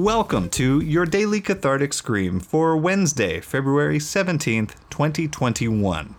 Welcome 0.00 0.48
to 0.52 0.80
your 0.80 1.04
daily 1.04 1.42
cathartic 1.42 1.92
scream 1.92 2.40
for 2.40 2.74
Wednesday, 2.74 3.38
February 3.38 3.98
17th, 3.98 4.70
2021. 4.88 6.14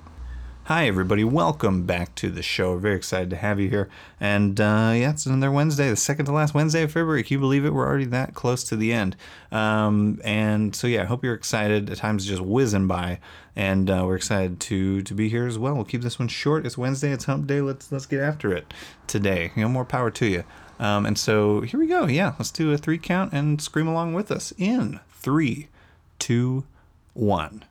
Hi, 0.66 0.86
everybody. 0.86 1.24
Welcome 1.24 1.88
back 1.88 2.14
to 2.16 2.30
the 2.30 2.44
show. 2.44 2.78
Very 2.78 2.96
excited 2.96 3.32
to 3.32 3.36
have 3.36 3.60
you 3.60 3.68
here. 3.68 3.90
And 4.20 4.62
uh, 4.62 4.94
yeah, 4.96 5.10
it's 5.10 5.26
another 5.26 5.52
Wednesday, 5.52 5.90
the 5.90 5.96
second 5.96 6.28
to 6.28 6.32
last 6.32 6.54
Wednesday 6.54 6.84
of 6.84 6.92
February. 6.92 7.24
Can 7.24 7.34
you 7.34 7.40
believe 7.40 7.66
it? 7.66 7.74
We're 7.74 7.88
already 7.88 8.06
that 8.06 8.36
close 8.36 8.64
to 8.66 8.76
the 8.76 8.94
end. 8.94 9.16
Um, 9.52 10.22
and 10.24 10.76
so 10.76 10.86
yeah, 10.86 11.02
I 11.02 11.06
hope 11.06 11.24
you're 11.24 11.34
excited. 11.34 11.88
The 11.88 11.96
time's 11.96 12.28
just 12.28 12.44
whizzing 12.44 12.88
by, 12.88 13.20
and 13.56 13.90
uh, 13.90 14.04
we're 14.06 14.16
excited 14.16 14.60
to 14.60 15.02
to 15.02 15.14
be 15.16 15.30
here 15.30 15.48
as 15.48 15.58
well. 15.58 15.74
We'll 15.74 15.84
keep 15.84 16.04
this 16.04 16.20
one 16.20 16.28
short. 16.28 16.64
It's 16.68 16.78
Wednesday. 16.78 17.12
It's 17.12 17.26
Hump 17.26 17.48
Day. 17.48 17.62
Let's 17.62 17.92
let's 17.92 18.06
get 18.06 18.22
after 18.22 18.54
it 18.54 18.72
today. 19.08 19.52
You 19.56 19.64
know, 19.64 19.70
more 19.70 19.84
power 19.84 20.12
to 20.12 20.26
you. 20.28 20.44
Um, 20.80 21.08
and 21.08 21.18
so 21.18 21.62
here 21.62 21.80
we 21.80 21.88
go. 21.88 22.06
Yeah, 22.06 22.36
let's 22.38 22.52
do 22.52 22.72
a 22.72 22.78
three 22.78 23.00
count 23.00 23.34
and 23.34 23.60
scream 23.60 23.88
along 23.88 24.14
with 24.14 24.32
us 24.32 24.54
in 24.60 25.00
three, 25.10 25.70
two, 26.20 26.66
one. 27.16 27.64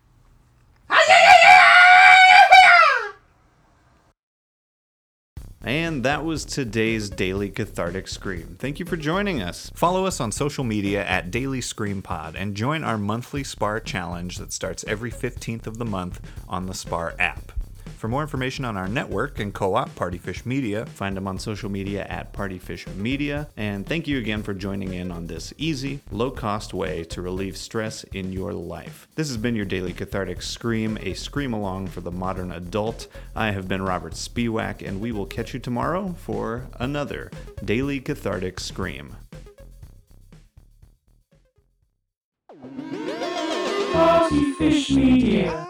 And 5.62 6.04
that 6.04 6.24
was 6.24 6.46
today's 6.46 7.10
Daily 7.10 7.50
Cathartic 7.50 8.08
Scream. 8.08 8.56
Thank 8.58 8.80
you 8.80 8.86
for 8.86 8.96
joining 8.96 9.42
us. 9.42 9.70
Follow 9.74 10.06
us 10.06 10.18
on 10.18 10.32
social 10.32 10.64
media 10.64 11.04
at 11.04 11.30
Daily 11.30 11.60
Scream 11.60 12.00
Pod 12.00 12.34
and 12.34 12.54
join 12.54 12.82
our 12.82 12.96
monthly 12.96 13.44
SPAR 13.44 13.78
challenge 13.78 14.38
that 14.38 14.54
starts 14.54 14.84
every 14.88 15.10
15th 15.10 15.66
of 15.66 15.76
the 15.76 15.84
month 15.84 16.22
on 16.48 16.64
the 16.64 16.72
SPAR 16.72 17.14
app. 17.18 17.52
For 18.00 18.08
more 18.08 18.22
information 18.22 18.64
on 18.64 18.78
our 18.78 18.88
network 18.88 19.40
and 19.40 19.52
co 19.52 19.74
op 19.74 19.94
Partyfish 19.94 20.46
Media, 20.46 20.86
find 20.86 21.14
them 21.14 21.28
on 21.28 21.38
social 21.38 21.70
media 21.70 22.06
at 22.06 22.32
Party 22.32 22.58
Partyfish 22.58 22.86
Media. 22.96 23.46
And 23.58 23.86
thank 23.86 24.08
you 24.08 24.16
again 24.16 24.42
for 24.42 24.54
joining 24.54 24.94
in 24.94 25.12
on 25.12 25.26
this 25.26 25.52
easy, 25.58 26.00
low 26.10 26.30
cost 26.30 26.72
way 26.72 27.04
to 27.04 27.20
relieve 27.20 27.58
stress 27.58 28.04
in 28.04 28.32
your 28.32 28.54
life. 28.54 29.06
This 29.16 29.28
has 29.28 29.36
been 29.36 29.54
your 29.54 29.66
daily 29.66 29.92
cathartic 29.92 30.40
scream, 30.40 30.96
a 31.02 31.12
scream 31.12 31.52
along 31.52 31.88
for 31.88 32.00
the 32.00 32.10
modern 32.10 32.52
adult. 32.52 33.06
I 33.36 33.50
have 33.50 33.68
been 33.68 33.82
Robert 33.82 34.14
Spiewak, 34.14 34.80
and 34.80 34.98
we 34.98 35.12
will 35.12 35.26
catch 35.26 35.52
you 35.52 35.60
tomorrow 35.60 36.14
for 36.16 36.68
another 36.78 37.30
daily 37.66 38.00
cathartic 38.00 38.60
scream. 38.60 39.14
Partyfish 43.92 44.96
Media. 44.96 45.69